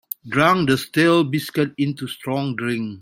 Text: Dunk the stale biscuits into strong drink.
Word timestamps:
Dunk 0.27 0.67
the 0.67 0.79
stale 0.79 1.23
biscuits 1.23 1.75
into 1.77 2.07
strong 2.07 2.55
drink. 2.55 2.99